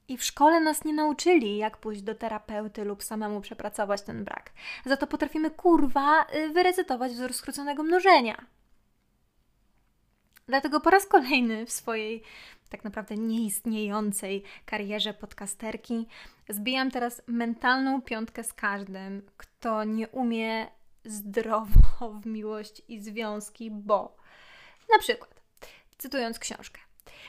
i 0.09 0.17
w 0.17 0.23
szkole 0.23 0.59
nas 0.59 0.85
nie 0.85 0.93
nauczyli, 0.93 1.57
jak 1.57 1.77
pójść 1.77 2.01
do 2.01 2.15
terapeuty 2.15 2.85
lub 2.85 3.03
samemu 3.03 3.41
przepracować 3.41 4.01
ten 4.01 4.23
brak. 4.23 4.51
Za 4.85 4.97
to 4.97 5.07
potrafimy 5.07 5.51
kurwa 5.51 6.25
y, 6.35 6.49
wyrecytować 6.49 7.11
wzór 7.11 7.33
skróconego 7.33 7.83
mnożenia. 7.83 8.45
Dlatego 10.47 10.79
po 10.79 10.89
raz 10.89 11.05
kolejny 11.05 11.65
w 11.65 11.71
swojej 11.71 12.23
tak 12.69 12.83
naprawdę 12.83 13.15
nieistniejącej 13.15 14.43
karierze 14.65 15.13
podcasterki 15.13 16.07
zbijam 16.49 16.91
teraz 16.91 17.21
mentalną 17.27 18.01
piątkę 18.01 18.43
z 18.43 18.53
każdym, 18.53 19.21
kto 19.37 19.83
nie 19.83 20.07
umie 20.07 20.67
zdrowo 21.05 22.11
w 22.21 22.25
miłość 22.25 22.81
i 22.87 22.99
związki, 22.99 23.71
bo 23.71 24.17
na 24.91 24.99
przykład, 24.99 25.41
cytując 25.97 26.39
książkę, 26.39 26.79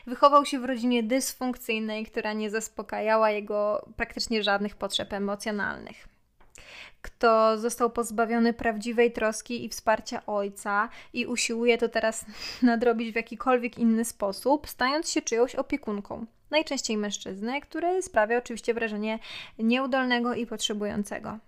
Wychował 0.07 0.47
się 0.47 0.61
w 0.61 0.65
rodzinie 0.65 1.03
dysfunkcyjnej, 1.03 2.07
która 2.07 2.33
nie 2.33 2.51
zaspokajała 2.51 3.31
jego 3.31 3.89
praktycznie 3.97 4.43
żadnych 4.43 4.77
potrzeb 4.77 5.13
emocjonalnych. 5.13 6.09
Kto 7.03 7.59
został 7.59 7.91
pozbawiony 7.91 8.53
prawdziwej 8.53 9.13
troski 9.13 9.65
i 9.65 9.69
wsparcia 9.69 10.27
ojca 10.27 10.89
i 11.13 11.27
usiłuje 11.27 11.79
to 11.79 11.89
teraz 11.89 12.27
nadrobić 12.63 13.13
w 13.13 13.17
jakikolwiek 13.17 13.79
inny 13.79 14.05
sposób, 14.05 14.69
stając 14.69 15.11
się 15.11 15.23
czyjąś 15.23 15.55
opiekunką. 15.55 16.27
Najczęściej 16.51 16.97
mężczyzny, 16.97 17.61
który 17.61 18.03
sprawia 18.03 18.39
oczywiście 18.39 18.75
wrażenie 18.75 19.19
nieudolnego 19.59 20.35
i 20.35 20.47
potrzebującego. 20.47 21.39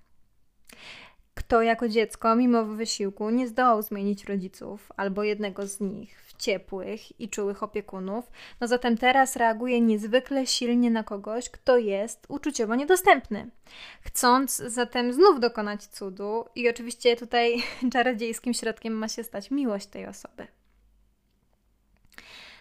Kto 1.35 1.63
jako 1.63 1.89
dziecko, 1.89 2.37
mimo 2.37 2.65
wysiłku, 2.65 3.31
nie 3.31 3.49
zdołał 3.49 3.83
zmienić 3.83 4.25
rodziców 4.25 4.93
albo 4.97 5.23
jednego 5.23 5.67
z 5.67 5.81
nich 5.81 6.23
ciepłych 6.43 7.21
i 7.21 7.29
czułych 7.29 7.63
opiekunów, 7.63 8.31
no 8.61 8.67
zatem 8.67 8.99
teraz 8.99 9.37
reaguje 9.37 9.81
niezwykle 9.81 10.47
silnie 10.47 10.91
na 10.91 11.03
kogoś, 11.03 11.51
kto 11.51 11.79
jest 11.79 12.27
uczuciowo 12.29 12.75
niedostępny. 12.75 13.51
Chcąc 14.01 14.57
zatem 14.57 15.13
znów 15.13 15.41
dokonać 15.41 15.87
cudu, 15.87 16.45
i 16.55 16.69
oczywiście 16.69 17.17
tutaj 17.17 17.63
czarodziejskim 17.93 18.55
środkiem 18.55 18.93
ma 18.93 19.09
się 19.09 19.25
stać 19.25 19.51
miłość 19.51 19.87
tej 19.87 20.07
osoby. 20.07 20.62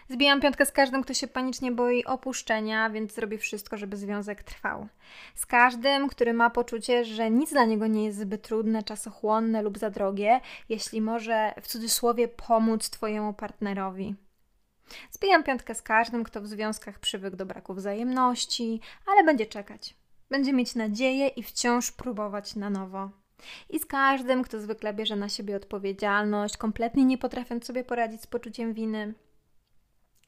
Zbijam 0.08 0.40
piątkę 0.40 0.66
z 0.66 0.72
każdym, 0.72 1.02
kto 1.02 1.14
się 1.14 1.28
panicznie 1.28 1.72
boi 1.72 2.04
opuszczenia, 2.04 2.90
więc 2.90 3.14
zrobi 3.14 3.38
wszystko, 3.38 3.76
żeby 3.76 3.96
związek 3.96 4.42
trwał. 4.42 4.88
Z 5.34 5.46
każdym, 5.46 6.08
który 6.08 6.32
ma 6.32 6.50
poczucie, 6.50 7.04
że 7.04 7.30
nic 7.30 7.50
dla 7.50 7.64
niego 7.64 7.86
nie 7.86 8.04
jest 8.04 8.18
zbyt 8.18 8.42
trudne, 8.42 8.82
czasochłonne 8.82 9.62
lub 9.62 9.78
za 9.78 9.90
drogie, 9.90 10.40
jeśli 10.68 11.00
może 11.00 11.54
w 11.60 11.66
cudzysłowie 11.66 12.28
pomóc 12.28 12.90
Twojemu 12.90 13.34
partnerowi. 13.34 14.14
Zbijam 15.10 15.42
piątkę 15.42 15.74
z 15.74 15.82
każdym, 15.82 16.24
kto 16.24 16.40
w 16.40 16.46
związkach 16.46 16.98
przywykł 16.98 17.36
do 17.36 17.46
braku 17.46 17.74
wzajemności, 17.74 18.80
ale 19.06 19.24
będzie 19.24 19.46
czekać. 19.46 19.94
Będzie 20.30 20.52
mieć 20.52 20.74
nadzieję 20.74 21.28
i 21.28 21.42
wciąż 21.42 21.92
próbować 21.92 22.56
na 22.56 22.70
nowo. 22.70 23.10
I 23.70 23.78
z 23.78 23.86
każdym, 23.86 24.42
kto 24.42 24.60
zwykle 24.60 24.94
bierze 24.94 25.16
na 25.16 25.28
siebie 25.28 25.56
odpowiedzialność, 25.56 26.56
kompletnie 26.56 27.04
nie 27.04 27.18
potrafiąc 27.18 27.64
sobie 27.64 27.84
poradzić 27.84 28.22
z 28.22 28.26
poczuciem 28.26 28.74
winy 28.74 29.14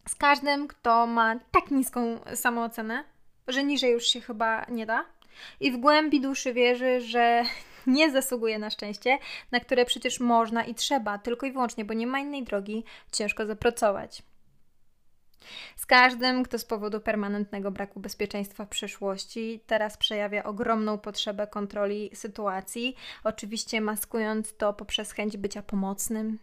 z 0.09 0.15
każdym, 0.15 0.69
kto 0.69 1.07
ma 1.07 1.37
tak 1.51 1.71
niską 1.71 2.21
samoocenę, 2.35 3.05
że 3.49 3.65
niżej 3.65 3.93
już 3.93 4.05
się 4.05 4.21
chyba 4.21 4.67
nie 4.69 4.87
da. 4.87 5.05
I 5.61 5.73
w 5.73 5.77
głębi 5.77 6.21
duszy 6.21 6.53
wierzy, 6.53 7.01
że 7.01 7.43
nie 7.87 8.11
zasługuje 8.11 8.59
na 8.59 8.71
szczęście, 8.71 9.19
na 9.53 9.61
które 9.61 9.85
przecież 9.85 10.21
można 10.21 10.65
i 10.65 10.75
trzeba, 10.75 11.19
tylko 11.19 11.47
i 11.47 11.53
wyłącznie, 11.53 11.85
bo 11.85 11.95
nie 11.95 12.07
ma 12.07 12.19
innej 12.19 12.43
drogi, 12.43 12.85
ciężko 13.13 13.47
zapracować. 13.47 14.23
Z 15.77 15.87
każdym, 15.87 16.43
kto 16.43 16.59
z 16.59 16.65
powodu 16.65 17.01
permanentnego 17.01 17.71
braku 17.71 18.01
bezpieczeństwa 18.01 18.65
w 18.65 18.69
przyszłości 18.69 19.61
teraz 19.67 19.97
przejawia 19.97 20.45
ogromną 20.45 20.99
potrzebę 20.99 21.47
kontroli 21.47 22.11
sytuacji, 22.15 22.97
oczywiście 23.25 23.81
maskując 23.81 24.57
to 24.57 24.73
poprzez 24.73 25.13
chęć 25.13 25.37
bycia 25.37 25.63
pomocnym, 25.63 26.39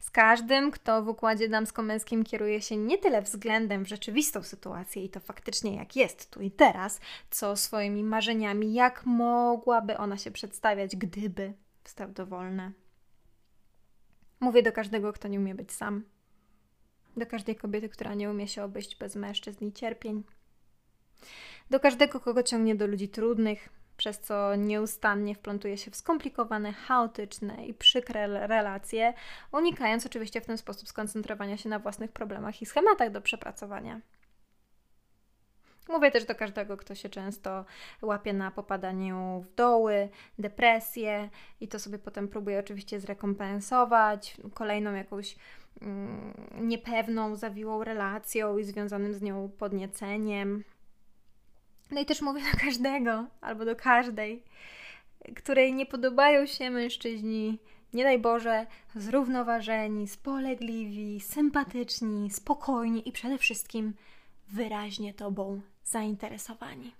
z 0.00 0.10
każdym, 0.10 0.70
kto 0.70 1.02
w 1.02 1.08
układzie 1.08 1.48
damsko-męskim 1.48 2.24
kieruje 2.24 2.62
się 2.62 2.76
nie 2.76 2.98
tyle 2.98 3.22
względem 3.22 3.84
w 3.84 3.88
rzeczywistą 3.88 4.42
sytuację 4.42 5.04
i 5.04 5.08
to 5.08 5.20
faktycznie 5.20 5.76
jak 5.76 5.96
jest 5.96 6.30
tu 6.30 6.40
i 6.40 6.50
teraz, 6.50 7.00
co 7.30 7.56
swoimi 7.56 8.04
marzeniami, 8.04 8.74
jak 8.74 9.06
mogłaby 9.06 9.98
ona 9.98 10.16
się 10.16 10.30
przedstawiać, 10.30 10.96
gdyby 10.96 11.52
wstał 11.84 12.08
dowolne. 12.08 12.72
Mówię 14.40 14.62
do 14.62 14.72
każdego, 14.72 15.12
kto 15.12 15.28
nie 15.28 15.38
umie 15.38 15.54
być 15.54 15.72
sam. 15.72 16.04
Do 17.16 17.26
każdej 17.26 17.56
kobiety, 17.56 17.88
która 17.88 18.14
nie 18.14 18.30
umie 18.30 18.48
się 18.48 18.64
obejść 18.64 18.96
bez 18.96 19.16
mężczyzn 19.16 19.64
i 19.64 19.72
cierpień. 19.72 20.22
Do 21.70 21.80
każdego, 21.80 22.20
kogo 22.20 22.42
ciągnie 22.42 22.74
do 22.74 22.86
ludzi 22.86 23.08
trudnych, 23.08 23.68
przez 24.02 24.20
co 24.20 24.56
nieustannie 24.56 25.34
wplątuje 25.34 25.78
się 25.78 25.90
w 25.90 25.96
skomplikowane, 25.96 26.72
chaotyczne 26.72 27.66
i 27.66 27.74
przykre 27.74 28.46
relacje, 28.46 29.14
unikając 29.52 30.06
oczywiście 30.06 30.40
w 30.40 30.46
ten 30.46 30.58
sposób 30.58 30.88
skoncentrowania 30.88 31.56
się 31.56 31.68
na 31.68 31.78
własnych 31.78 32.12
problemach 32.12 32.62
i 32.62 32.66
schematach 32.66 33.10
do 33.10 33.20
przepracowania. 33.20 34.00
Mówię 35.88 36.10
też 36.10 36.24
do 36.24 36.34
każdego, 36.34 36.76
kto 36.76 36.94
się 36.94 37.08
często 37.08 37.64
łapie 38.02 38.32
na 38.32 38.50
popadaniu 38.50 39.44
w 39.46 39.54
doły, 39.54 40.08
depresję 40.38 41.28
i 41.60 41.68
to 41.68 41.78
sobie 41.78 41.98
potem 41.98 42.28
próbuje 42.28 42.58
oczywiście 42.58 43.00
zrekompensować 43.00 44.36
kolejną 44.54 44.94
jakąś 44.94 45.36
mm, 45.82 46.34
niepewną, 46.60 47.36
zawiłą 47.36 47.84
relacją 47.84 48.58
i 48.58 48.64
związanym 48.64 49.14
z 49.14 49.22
nią 49.22 49.50
podnieceniem. 49.58 50.64
No 51.92 52.00
i 52.00 52.06
też 52.06 52.22
mówię 52.22 52.42
do 52.52 52.58
każdego 52.58 53.26
albo 53.40 53.64
do 53.64 53.76
każdej, 53.76 54.42
której 55.36 55.74
nie 55.74 55.86
podobają 55.86 56.46
się 56.46 56.70
mężczyźni, 56.70 57.58
nie 57.92 58.04
daj 58.04 58.18
Boże, 58.18 58.66
zrównoważeni, 58.94 60.08
spolegliwi, 60.08 61.20
sympatyczni, 61.20 62.30
spokojni 62.30 63.08
i 63.08 63.12
przede 63.12 63.38
wszystkim 63.38 63.94
wyraźnie 64.48 65.14
Tobą 65.14 65.60
zainteresowani. 65.84 66.94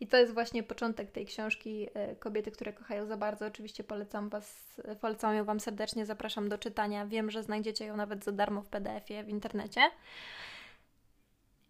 I 0.00 0.06
to 0.06 0.16
jest 0.16 0.34
właśnie 0.34 0.62
początek 0.62 1.10
tej 1.10 1.26
książki 1.26 1.86
e, 1.94 2.16
Kobiety, 2.16 2.50
które 2.50 2.72
kochają 2.72 3.06
za 3.06 3.16
bardzo. 3.16 3.46
Oczywiście 3.46 3.84
polecam, 3.84 4.28
was, 4.28 4.80
polecam 5.00 5.34
ją 5.34 5.44
Wam 5.44 5.60
serdecznie, 5.60 6.06
zapraszam 6.06 6.48
do 6.48 6.58
czytania. 6.58 7.06
Wiem, 7.06 7.30
że 7.30 7.42
znajdziecie 7.42 7.84
ją 7.84 7.96
nawet 7.96 8.24
za 8.24 8.32
darmo 8.32 8.62
w 8.62 8.68
PDF-ie 8.68 9.24
w 9.24 9.28
internecie. 9.28 9.80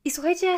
I 0.04 0.10
słuchajcie, 0.10 0.56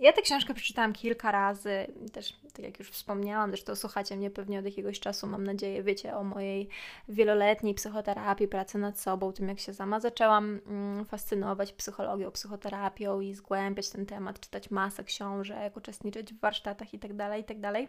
ja 0.00 0.12
tę 0.12 0.22
książkę 0.22 0.54
przeczytałam 0.54 0.92
kilka 0.92 1.32
razy, 1.32 1.86
też 2.12 2.40
tak 2.52 2.64
jak 2.64 2.78
już 2.78 2.90
wspomniałam, 2.90 3.50
zresztą 3.50 3.76
słuchacie 3.76 4.16
mnie 4.16 4.30
pewnie 4.30 4.58
od 4.58 4.64
jakiegoś 4.64 5.00
czasu, 5.00 5.26
mam 5.26 5.44
nadzieję, 5.44 5.82
wiecie 5.82 6.16
o 6.16 6.24
mojej 6.24 6.68
wieloletniej 7.08 7.74
psychoterapii, 7.74 8.48
pracy 8.48 8.78
nad 8.78 9.00
sobą, 9.00 9.32
tym 9.32 9.48
jak 9.48 9.60
się 9.60 9.74
sama 9.74 10.00
zaczęłam 10.00 10.60
mm, 10.66 11.04
fascynować 11.04 11.72
psychologią, 11.72 12.30
psychoterapią 12.30 13.20
i 13.20 13.34
zgłębiać 13.34 13.90
ten 13.90 14.06
temat, 14.06 14.40
czytać 14.40 14.70
masę 14.70 15.04
książek, 15.04 15.76
uczestniczyć 15.76 16.34
w 16.34 16.40
warsztatach 16.40 16.94
itd., 16.94 17.16
tak 17.16 17.38
itd. 17.38 17.72
Tak 17.72 17.88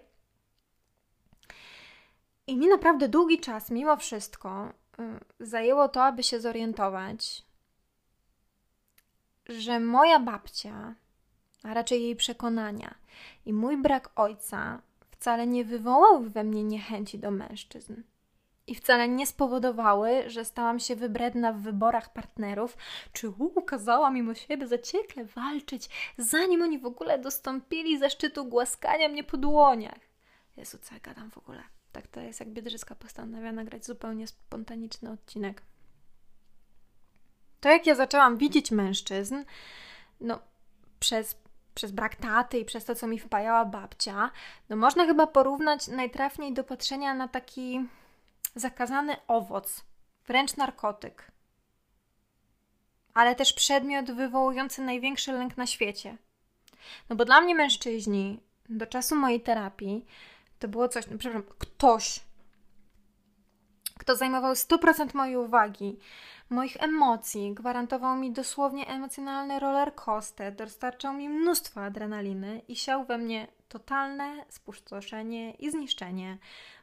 I 2.48 2.58
mi 2.58 2.68
naprawdę 2.68 3.10
długi 3.10 3.40
czas, 3.40 3.72
mimo 3.72 3.98
wszystko, 3.98 4.74
y, 5.40 5.46
zajęło 5.46 5.90
to, 5.90 6.04
aby 6.04 6.24
się 6.24 6.40
zorientować, 6.40 7.46
że 9.50 9.80
moja 9.80 10.20
babcia 10.20 10.96
a 11.64 11.74
raczej 11.74 12.04
jej 12.04 12.16
przekonania. 12.16 12.96
I 13.46 13.54
mój 13.54 13.78
brak 13.78 14.10
ojca 14.16 14.82
wcale 15.12 15.48
nie 15.48 15.66
wywołał 15.66 16.22
we 16.22 16.44
mnie 16.44 16.64
niechęci 16.64 17.20
do 17.20 17.32
mężczyzn. 17.32 18.04
I 18.68 18.76
wcale 18.76 19.08
nie 19.08 19.28
spowodowały, 19.28 20.30
że 20.30 20.46
stałam 20.46 20.80
się 20.80 20.96
wybredna 20.96 21.54
w 21.54 21.62
wyborach 21.62 22.14
partnerów, 22.14 22.78
czy 23.14 23.30
ukazała 23.30 24.12
mimo 24.12 24.34
siebie 24.34 24.68
zaciekle 24.68 25.26
walczyć, 25.26 25.90
zanim 26.18 26.62
oni 26.62 26.80
w 26.80 26.86
ogóle 26.86 27.20
dostąpili 27.20 28.00
zaszczytu 28.00 28.46
głaskania 28.46 29.10
mnie 29.10 29.24
po 29.24 29.38
dłoniach. 29.38 30.00
Jezu, 30.58 30.78
co 30.82 30.94
ja 30.94 31.00
gadam 31.00 31.32
w 31.32 31.38
ogóle? 31.38 31.64
Tak 31.92 32.08
to 32.08 32.20
jest, 32.20 32.40
jak 32.40 32.50
Biedrzyska 32.50 32.96
postanawia 32.96 33.52
nagrać 33.52 33.86
zupełnie 33.86 34.28
spontaniczny 34.28 35.12
odcinek. 35.12 35.62
To 37.60 37.70
jak 37.70 37.88
ja 37.88 37.96
zaczęłam 37.96 38.38
widzieć 38.38 38.72
mężczyzn, 38.72 39.36
no 40.22 40.40
przez 41.00 41.41
przez 41.74 41.92
brak 41.92 42.16
taty 42.16 42.60
i 42.60 42.66
przez 42.66 42.86
to, 42.86 42.96
co 42.96 43.08
mi 43.08 43.20
wpajała 43.20 43.66
babcia, 43.66 44.32
no 44.70 44.76
można 44.76 45.06
chyba 45.06 45.28
porównać 45.28 45.88
najtrafniej 45.88 46.54
do 46.54 46.64
patrzenia 46.64 47.14
na 47.14 47.28
taki 47.28 47.86
zakazany 48.56 49.16
owoc, 49.28 49.86
wręcz 50.28 50.58
narkotyk. 50.58 51.32
Ale 53.14 53.36
też 53.36 53.54
przedmiot 53.54 54.12
wywołujący 54.12 54.82
największy 54.82 55.32
lęk 55.32 55.58
na 55.58 55.68
świecie. 55.68 56.18
No 57.10 57.16
bo 57.16 57.26
dla 57.26 57.42
mnie 57.42 57.56
mężczyźni 57.56 58.40
do 58.70 58.88
czasu 58.88 59.16
mojej 59.16 59.42
terapii 59.42 60.06
to 60.60 60.68
było 60.68 60.88
coś, 60.88 61.08
no 61.08 61.18
przepraszam, 61.18 61.54
ktoś, 61.58 62.20
kto 64.00 64.16
zajmował 64.16 64.54
100% 64.54 65.16
mojej 65.16 65.38
uwagi, 65.38 66.00
moich 66.52 66.84
emocji, 66.84 67.54
gwarantował 67.54 68.16
mi 68.16 68.32
dosłownie 68.32 68.88
emocjonalny 68.88 69.60
roller 69.60 69.96
coaster, 69.96 70.56
dostarczał 70.56 71.14
mi 71.14 71.30
mnóstwo 71.30 71.84
adrenaliny 71.84 72.62
i 72.68 72.76
siał 72.76 73.06
we 73.06 73.18
mnie 73.18 73.48
totalne 73.70 74.46
spustoszenie 74.50 75.52
i 75.52 75.72
zniszczenie. 75.72 76.38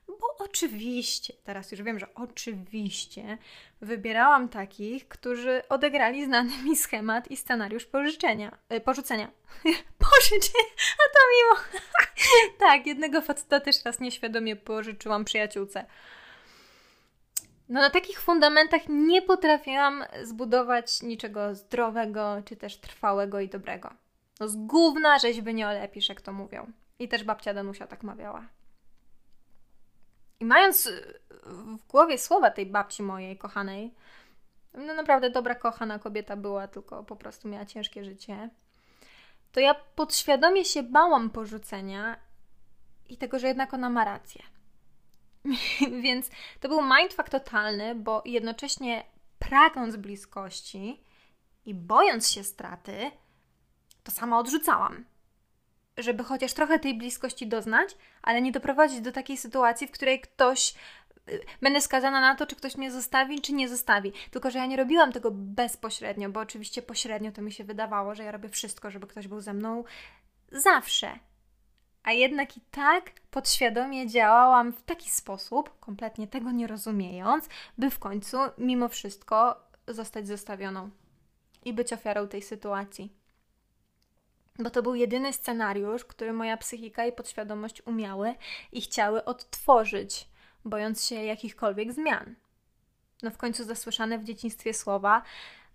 Bo 0.08 0.44
oczywiście, 0.44 1.34
teraz 1.44 1.72
już 1.72 1.82
wiem, 1.82 1.98
że 1.98 2.14
oczywiście 2.14 3.38
wybierałam 3.80 4.48
takich, 4.48 5.08
którzy 5.08 5.62
odegrali 5.68 6.25
znany 6.25 6.62
mi 6.64 6.76
schemat 6.76 7.30
i 7.30 7.37
scenariusz 7.37 7.87
pożyczenia, 7.87 8.58
y, 8.72 8.80
porzucenia. 8.80 9.30
Pożyczenia, 10.10 10.75
a 10.98 11.12
to 11.12 11.20
miło. 11.37 11.82
tak, 12.68 12.87
jednego 12.87 13.20
faceta 13.20 13.60
też 13.60 13.84
raz 13.84 14.00
nieświadomie 14.00 14.56
pożyczyłam 14.56 15.25
przyjaciółce. 15.25 15.87
No 17.68 17.80
na 17.80 17.90
takich 17.90 18.20
fundamentach 18.20 18.82
nie 18.88 19.22
potrafiłam 19.22 20.04
zbudować 20.22 21.02
niczego 21.02 21.54
zdrowego, 21.54 22.42
czy 22.44 22.56
też 22.56 22.76
trwałego 22.76 23.40
i 23.40 23.48
dobrego. 23.48 23.90
No 24.40 24.48
z 24.48 24.56
gówna 24.56 25.18
rzeźby 25.18 25.54
nie 25.54 25.68
olepisz, 25.68 26.08
jak 26.08 26.20
to 26.20 26.32
mówią. 26.32 26.72
I 26.98 27.08
też 27.08 27.25
babcia 27.25 27.54
Danusia 27.54 27.87
tak 27.87 28.02
mawiała. 28.02 28.46
I 30.40 30.44
mając 30.44 30.87
y, 30.87 31.16
w 31.44 31.87
głowie 31.87 32.18
słowa 32.18 32.50
tej 32.50 32.66
babci 32.66 33.02
mojej, 33.02 33.38
kochanej, 33.38 33.94
no 34.75 34.94
naprawdę 34.94 35.30
dobra, 35.30 35.54
kochana 35.54 35.98
kobieta 35.98 36.37
była, 36.37 36.68
tylko 36.68 37.04
po 37.04 37.16
prostu 37.16 37.48
miała 37.48 37.66
ciężkie 37.66 38.04
życie, 38.04 38.50
to 39.52 39.60
ja 39.60 39.75
podświadomie 39.75 40.64
się 40.64 40.82
bałam 40.82 41.30
porzucenia 41.30 42.16
i 43.08 43.16
tego, 43.16 43.38
że 43.38 43.48
jednak 43.48 43.75
ona 43.75 43.90
ma 43.90 44.04
rację. 44.04 44.42
Więc 46.02 46.30
to 46.61 46.68
był 46.68 46.83
mindfuck 46.83 47.28
totalny, 47.28 47.95
bo 47.95 48.23
jednocześnie 48.25 49.04
pragnąc 49.38 49.97
bliskości 49.97 51.00
i 51.66 51.75
bojąc 51.75 52.30
się 52.30 52.45
straty, 52.45 53.11
to 54.04 54.11
sama 54.12 54.38
odrzucałam. 54.38 55.04
Żeby 55.97 56.25
chociaż 56.25 56.52
trochę 56.52 56.78
tej 56.78 56.99
bliskości 56.99 57.47
doznać, 57.47 57.97
ale 58.23 58.42
nie 58.42 58.52
doprowadzić 58.52 59.00
do 59.00 59.12
takiej 59.12 59.37
sytuacji, 59.37 59.87
w 59.87 59.90
której 59.90 60.21
ktoś 60.21 60.75
y, 61.28 61.40
będę 61.62 61.80
skazana 61.80 62.21
na 62.21 62.35
to, 62.35 62.47
czy 62.47 62.57
ktoś 62.57 62.76
mnie 62.76 62.90
zostawi, 62.90 63.40
czy 63.40 63.52
nie 63.52 63.68
zostawi. 63.68 64.12
Tylko, 64.30 64.50
że 64.50 64.59
ja 64.59 64.66
nie 64.66 64.76
robiłam 64.76 65.12
tego 65.12 65.30
bezpośrednio, 65.30 66.30
bo 66.30 66.40
oczywiście 66.40 66.83
pośrednio 66.83 67.33
to 67.33 67.42
mi 67.42 67.52
się 67.52 67.64
wydawało, 67.64 68.14
że 68.14 68.25
ja 68.25 68.33
robię 68.33 68.49
wszystko, 68.49 68.90
żeby 68.90 69.07
ktoś 69.07 69.28
był 69.28 69.40
ze 69.40 69.54
mną 69.54 69.85
zawsze 70.52 71.18
a 72.09 72.12
jednak 72.12 72.57
i 72.57 72.61
tak 72.71 73.12
podświadomie 73.31 74.07
działałam 74.07 74.73
w 74.73 74.83
taki 74.83 75.11
sposób, 75.11 75.81
kompletnie 75.81 76.29
tego 76.29 76.50
nie 76.50 76.67
rozumiejąc, 76.67 77.49
by 77.79 77.91
w 77.91 77.99
końcu 77.99 78.37
mimo 78.59 78.88
wszystko 78.88 79.57
zostać 79.88 80.29
zostawioną 80.29 80.91
i 81.65 81.73
być 81.73 81.93
ofiarą 81.93 82.29
tej 82.29 82.43
sytuacji. 82.43 83.12
Bo 84.59 84.71
to 84.71 84.83
był 84.83 84.95
jedyny 84.95 85.33
scenariusz, 85.33 86.05
który 86.05 86.33
moja 86.33 86.57
psychika 86.57 87.07
i 87.07 87.12
podświadomość 87.12 87.83
umiały 87.87 88.35
i 88.73 88.81
chciały 88.81 89.25
odtworzyć, 89.25 90.29
bojąc 90.65 91.05
się 91.05 91.15
jakichkolwiek 91.15 91.93
zmian. 91.93 92.35
No 93.23 93.31
w 93.31 93.37
końcu 93.37 93.65
zasłyszane 93.65 94.19
w 94.19 94.25
dzieciństwie 94.25 94.75
słowa 94.75 95.23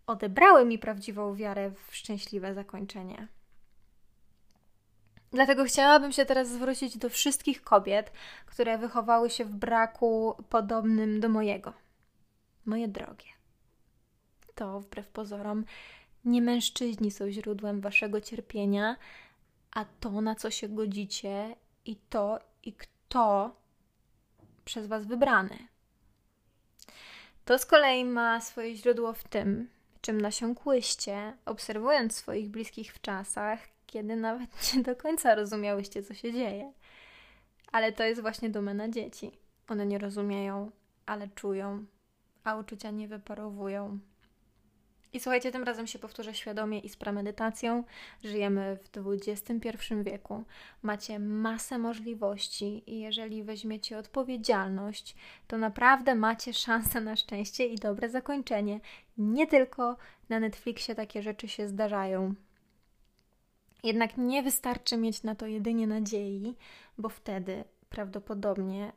odebrały 0.07 0.65
mi 0.65 0.79
prawdziwą 0.79 1.35
wiarę 1.35 1.71
w 1.71 1.95
szczęśliwe 1.95 2.53
zakończenie. 2.53 3.27
Dlatego 5.33 5.63
chciałabym 5.63 6.11
się 6.11 6.25
teraz 6.25 6.49
zwrócić 6.49 6.97
do 6.97 7.09
wszystkich 7.09 7.63
kobiet, 7.63 8.11
które 8.45 8.77
wychowały 8.77 9.29
się 9.29 9.45
w 9.45 9.55
braku 9.55 10.35
podobnym 10.49 11.19
do 11.19 11.29
mojego. 11.29 11.73
Moje 12.65 12.87
drogie, 12.87 13.25
to 14.55 14.79
wbrew 14.79 15.07
pozorom 15.07 15.65
nie 16.25 16.41
mężczyźni 16.41 17.11
są 17.11 17.31
źródłem 17.31 17.81
waszego 17.81 18.21
cierpienia, 18.21 18.95
a 19.71 19.85
to, 19.99 20.21
na 20.21 20.35
co 20.35 20.51
się 20.51 20.69
godzicie 20.69 21.55
i 21.85 21.95
to, 21.95 22.39
i 22.63 22.73
kto 22.73 23.55
przez 24.65 24.87
was 24.87 25.05
wybrany. 25.05 25.57
To 27.45 27.59
z 27.59 27.65
kolei 27.65 28.05
ma 28.05 28.41
swoje 28.41 28.75
źródło 28.75 29.13
w 29.13 29.23
tym, 29.23 29.69
czym 30.01 30.21
nasiąkłyście, 30.21 31.37
obserwując 31.45 32.15
swoich 32.15 32.49
bliskich 32.49 32.93
w 32.93 33.01
czasach, 33.01 33.72
kiedy 33.93 34.15
nawet 34.15 34.49
nie 34.73 34.83
do 34.83 34.95
końca 34.95 35.35
rozumiałyście, 35.35 36.03
co 36.03 36.13
się 36.13 36.33
dzieje. 36.33 36.73
Ale 37.71 37.91
to 37.91 38.03
jest 38.03 38.21
właśnie 38.21 38.49
domena 38.49 38.89
dzieci. 38.89 39.31
One 39.67 39.85
nie 39.85 39.97
rozumieją, 39.97 40.71
ale 41.05 41.27
czują, 41.27 41.85
a 42.43 42.55
uczucia 42.55 42.91
nie 42.91 43.07
wyparowują. 43.07 43.99
I 45.13 45.19
słuchajcie, 45.19 45.51
tym 45.51 45.63
razem 45.63 45.87
się 45.87 45.99
powtórzę 45.99 46.33
świadomie 46.33 46.79
i 46.79 46.89
z 46.89 46.97
premedytacją. 46.97 47.83
Żyjemy 48.23 48.77
w 48.83 48.89
XXI 48.97 49.69
wieku. 50.03 50.43
Macie 50.81 51.19
masę 51.19 51.77
możliwości 51.77 52.83
i 52.87 52.99
jeżeli 52.99 53.43
weźmiecie 53.43 53.97
odpowiedzialność, 53.97 55.15
to 55.47 55.57
naprawdę 55.57 56.15
macie 56.15 56.53
szansę 56.53 57.01
na 57.01 57.15
szczęście 57.15 57.65
i 57.65 57.75
dobre 57.75 58.09
zakończenie. 58.09 58.79
Nie 59.17 59.47
tylko 59.47 59.97
na 60.29 60.39
Netflixie 60.39 60.95
takie 60.95 61.21
rzeczy 61.21 61.47
się 61.47 61.67
zdarzają. 61.67 62.35
Jednak 63.83 64.17
nie 64.17 64.43
wystarczy 64.43 64.97
mieć 64.97 65.23
na 65.23 65.35
to 65.35 65.47
jedynie 65.47 65.87
nadziei, 65.87 66.55
bo 66.97 67.09
wtedy 67.09 67.63
prawdopodobnie 67.89 68.91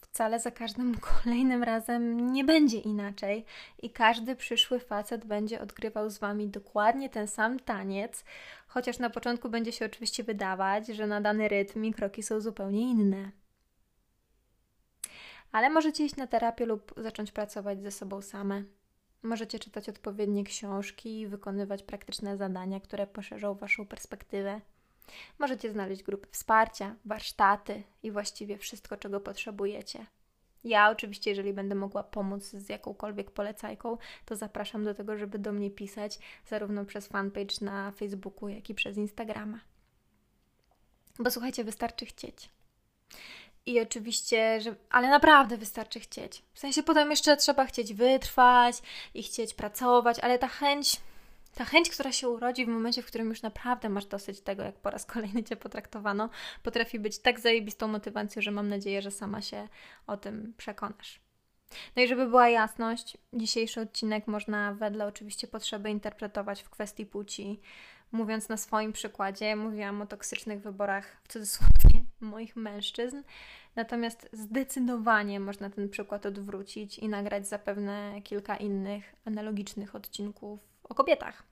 wcale 0.00 0.40
za 0.40 0.50
każdym 0.50 0.94
kolejnym 1.24 1.62
razem 1.62 2.32
nie 2.32 2.44
będzie 2.44 2.78
inaczej 2.78 3.44
i 3.82 3.90
każdy 3.90 4.36
przyszły 4.36 4.80
facet 4.80 5.24
będzie 5.24 5.60
odgrywał 5.60 6.10
z 6.10 6.18
wami 6.18 6.48
dokładnie 6.48 7.10
ten 7.10 7.28
sam 7.28 7.60
taniec, 7.60 8.24
chociaż 8.66 8.98
na 8.98 9.10
początku 9.10 9.48
będzie 9.48 9.72
się 9.72 9.86
oczywiście 9.86 10.24
wydawać, 10.24 10.86
że 10.86 11.06
na 11.06 11.20
dany 11.20 11.48
rytm 11.48 11.84
i 11.84 11.94
kroki 11.94 12.22
są 12.22 12.40
zupełnie 12.40 12.90
inne. 12.90 13.30
Ale 15.52 15.70
możecie 15.70 16.04
iść 16.04 16.16
na 16.16 16.26
terapię 16.26 16.66
lub 16.66 16.94
zacząć 16.96 17.32
pracować 17.32 17.82
ze 17.82 17.90
sobą 17.90 18.22
same. 18.22 18.62
Możecie 19.22 19.58
czytać 19.58 19.88
odpowiednie 19.88 20.44
książki 20.44 21.20
i 21.20 21.26
wykonywać 21.26 21.82
praktyczne 21.82 22.36
zadania, 22.36 22.80
które 22.80 23.06
poszerzą 23.06 23.54
Waszą 23.54 23.86
perspektywę. 23.86 24.60
Możecie 25.38 25.72
znaleźć 25.72 26.02
grupy 26.02 26.28
wsparcia, 26.30 26.96
warsztaty 27.04 27.82
i 28.02 28.10
właściwie 28.10 28.58
wszystko, 28.58 28.96
czego 28.96 29.20
potrzebujecie. 29.20 30.06
Ja 30.64 30.90
oczywiście, 30.90 31.30
jeżeli 31.30 31.52
będę 31.52 31.74
mogła 31.74 32.02
pomóc 32.02 32.44
z 32.44 32.68
jakąkolwiek 32.68 33.30
polecajką, 33.30 33.98
to 34.24 34.36
zapraszam 34.36 34.84
do 34.84 34.94
tego, 34.94 35.16
żeby 35.16 35.38
do 35.38 35.52
mnie 35.52 35.70
pisać, 35.70 36.18
zarówno 36.46 36.84
przez 36.84 37.06
fanpage 37.06 37.54
na 37.60 37.92
Facebooku, 37.92 38.48
jak 38.48 38.70
i 38.70 38.74
przez 38.74 38.96
Instagrama. 38.96 39.60
Bo 41.18 41.30
słuchajcie, 41.30 41.64
wystarczy 41.64 42.06
chcieć. 42.06 42.50
I 43.66 43.80
oczywiście, 43.80 44.60
że, 44.60 44.74
ale 44.90 45.08
naprawdę 45.08 45.56
wystarczy 45.56 46.00
chcieć. 46.00 46.42
W 46.52 46.58
sensie 46.58 46.82
potem 46.82 47.10
jeszcze 47.10 47.36
trzeba 47.36 47.64
chcieć 47.64 47.94
wytrwać 47.94 48.76
i 49.14 49.22
chcieć 49.22 49.54
pracować, 49.54 50.18
ale 50.18 50.38
ta 50.38 50.48
chęć, 50.48 51.00
ta 51.54 51.64
chęć, 51.64 51.90
która 51.90 52.12
się 52.12 52.28
urodzi 52.28 52.64
w 52.64 52.68
momencie, 52.68 53.02
w 53.02 53.06
którym 53.06 53.28
już 53.28 53.42
naprawdę 53.42 53.88
masz 53.88 54.06
dosyć 54.06 54.40
tego, 54.40 54.62
jak 54.62 54.74
po 54.74 54.90
raz 54.90 55.06
kolejny 55.06 55.44
cię 55.44 55.56
potraktowano, 55.56 56.30
potrafi 56.62 56.98
być 56.98 57.18
tak 57.18 57.40
zajebistą 57.40 57.88
motywacją, 57.88 58.42
że 58.42 58.50
mam 58.50 58.68
nadzieję, 58.68 59.02
że 59.02 59.10
sama 59.10 59.42
się 59.42 59.68
o 60.06 60.16
tym 60.16 60.54
przekonasz. 60.56 61.20
No 61.96 62.02
i 62.02 62.08
żeby 62.08 62.26
była 62.26 62.48
jasność, 62.48 63.16
dzisiejszy 63.32 63.80
odcinek 63.80 64.26
można 64.26 64.74
wedle 64.74 65.06
oczywiście 65.06 65.46
potrzeby 65.46 65.90
interpretować 65.90 66.62
w 66.62 66.70
kwestii 66.70 67.06
płci. 67.06 67.60
Mówiąc 68.12 68.48
na 68.48 68.56
swoim 68.56 68.92
przykładzie, 68.92 69.56
mówiłam 69.56 70.02
o 70.02 70.06
toksycznych 70.06 70.60
wyborach 70.60 71.16
w 71.24 71.28
cudzysłowie 71.28 72.04
moich 72.20 72.56
mężczyzn. 72.56 73.22
Natomiast 73.76 74.28
zdecydowanie 74.32 75.40
można 75.40 75.70
ten 75.70 75.88
przykład 75.88 76.26
odwrócić 76.26 76.98
i 76.98 77.08
nagrać 77.08 77.48
zapewne 77.48 78.22
kilka 78.24 78.56
innych 78.56 79.14
analogicznych 79.24 79.94
odcinków 79.94 80.60
o 80.84 80.94
kobietach. 80.94 81.42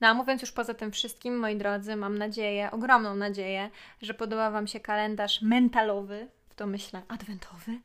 No 0.00 0.08
a 0.08 0.14
mówiąc 0.14 0.42
już 0.42 0.52
poza 0.52 0.74
tym 0.74 0.92
wszystkim, 0.92 1.38
moi 1.38 1.56
drodzy, 1.56 1.96
mam 1.96 2.18
nadzieję, 2.18 2.70
ogromną 2.70 3.16
nadzieję, 3.16 3.70
że 4.02 4.14
podoba 4.14 4.50
Wam 4.50 4.66
się 4.66 4.80
kalendarz 4.80 5.42
mentalowy, 5.42 6.28
w 6.48 6.54
to 6.54 6.66
myślę 6.66 7.02
adwentowy, 7.08 7.80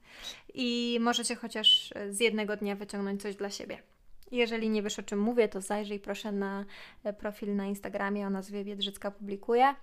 i 0.53 0.97
możecie 1.01 1.35
chociaż 1.35 1.93
z 2.09 2.19
jednego 2.19 2.57
dnia 2.57 2.75
wyciągnąć 2.75 3.21
coś 3.21 3.35
dla 3.35 3.49
siebie. 3.49 3.90
Jeżeli 4.31 4.69
nie 4.69 4.83
wiesz 4.83 4.99
o 4.99 5.03
czym 5.03 5.19
mówię, 5.19 5.49
to 5.49 5.61
zajrzyj 5.61 5.99
proszę 5.99 6.31
na 6.31 6.65
e, 7.03 7.13
profil 7.13 7.55
na 7.55 7.65
Instagramie 7.65 8.27
o 8.27 8.29
nazwie 8.29 8.65
Biedrzycka 8.65 9.11
Publikuje. 9.11 9.75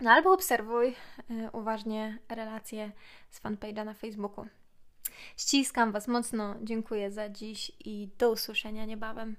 No 0.00 0.10
albo 0.10 0.32
obserwuj 0.32 0.88
y, 0.88 1.50
uważnie 1.52 2.18
relacje 2.28 2.92
z 3.30 3.40
fanpage'a 3.40 3.84
na 3.84 3.94
Facebooku. 3.94 4.46
Ściskam 5.36 5.92
Was 5.92 6.08
mocno, 6.08 6.56
dziękuję 6.62 7.10
za 7.10 7.28
dziś 7.28 7.72
i 7.84 8.08
do 8.18 8.30
usłyszenia 8.30 8.84
niebawem. 8.84 9.36